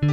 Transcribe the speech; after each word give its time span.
A 0.00 0.06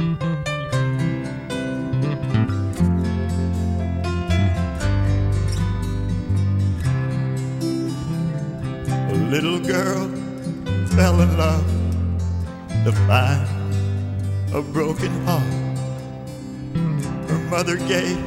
little 9.30 9.60
girl 9.60 10.08
fell 10.88 11.20
in 11.20 11.38
love 11.38 11.64
to 12.84 12.90
find 13.06 13.46
a 14.52 14.60
broken 14.60 15.12
heart. 15.24 15.44
Her 17.28 17.38
mother 17.48 17.76
gave 17.76 18.18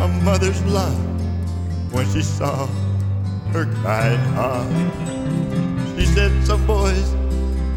a 0.00 0.08
mother's 0.24 0.60
love 0.64 0.98
when 1.92 2.04
she 2.10 2.22
saw 2.22 2.66
her 3.52 3.66
crying 3.76 4.18
heart. 4.34 4.66
She 5.96 6.06
said 6.06 6.32
some 6.44 6.66
boys 6.66 7.14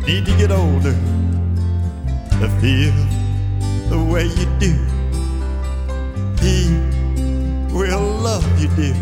need 0.08 0.26
to 0.26 0.36
get 0.36 0.50
older 0.50 0.98
to 2.40 2.48
feel 2.62 2.94
the 3.90 3.98
way 3.98 4.26
you 4.26 4.46
do. 4.60 4.74
He 6.40 6.70
will 7.74 8.12
love 8.22 8.46
you, 8.62 8.68
dear. 8.76 8.94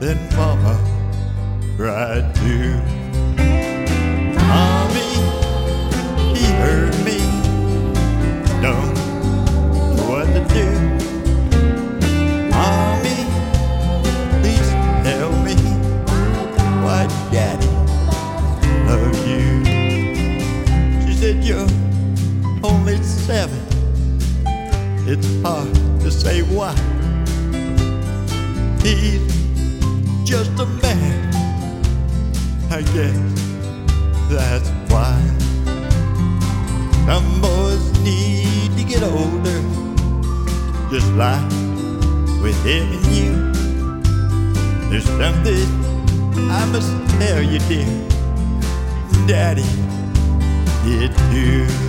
Then 0.00 0.18
Mama 0.34 0.74
cried 1.76 2.34
too. 2.36 2.80
Mommy, 4.40 5.12
he 6.34 6.44
hurt 6.62 6.96
me. 7.04 7.18
Don't 8.62 8.94
know 9.96 10.06
what 10.08 10.26
to 10.32 10.42
do. 10.54 10.68
Mommy, 12.48 13.20
please 14.40 14.70
tell 15.04 15.32
me 15.44 15.56
why 16.82 17.06
Daddy 17.30 17.68
loves 18.88 19.26
you. 19.26 19.64
She 21.06 21.12
said 21.18 21.44
you're 21.44 21.83
only 22.64 22.96
seven. 23.02 23.60
It's 25.06 25.28
hard 25.42 25.74
to 26.00 26.10
say 26.10 26.40
why. 26.40 26.74
He's 28.82 29.20
just 30.24 30.50
a 30.58 30.66
man. 30.80 31.34
I 32.70 32.80
guess 32.94 33.18
that's 34.30 34.70
why. 34.90 35.20
Some 37.06 37.40
boys 37.42 37.84
need 38.00 38.70
to 38.78 38.84
get 38.84 39.02
older, 39.02 39.60
just 40.90 41.10
like 41.12 41.50
with 42.42 42.58
him 42.64 42.88
and 42.96 43.06
you. 43.14 43.32
There's 44.88 45.04
something 45.04 45.68
I 46.50 46.64
must 46.72 46.92
tell 47.18 47.42
you, 47.42 47.58
dear. 47.68 48.08
Daddy 49.26 49.68
did 50.84 51.14
too. 51.30 51.83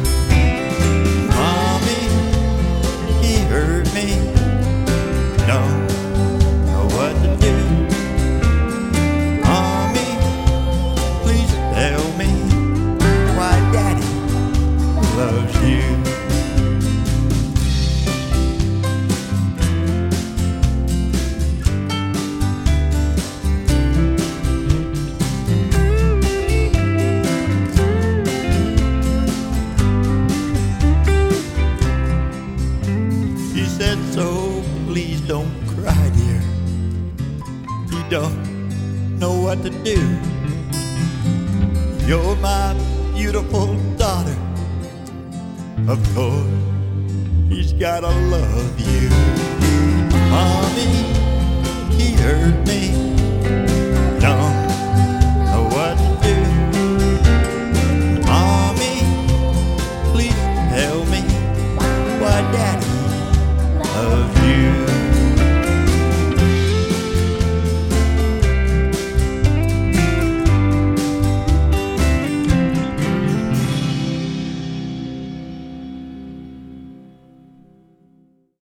You 15.65 15.81
He 33.53 33.65
said 33.65 33.97
so 34.13 34.61
please 34.87 35.21
don't 35.21 35.49
cry 35.67 36.11
dear 36.15 36.41
You 37.91 38.09
don't 38.09 39.19
know 39.19 39.41
what 39.41 39.63
to 39.63 39.69
do. 39.69 39.99
You're 42.05 42.35
my 42.35 42.75
beautiful 43.15 43.75
daughter. 43.97 44.44
Of 45.87 46.01
course, 46.15 46.47
he's 47.49 47.73
gotta 47.73 48.07
love 48.07 48.79
you. 48.79 49.09
Mommy, 50.31 50.87
he 51.95 52.13
hurt 52.13 52.65
me. 52.65 52.94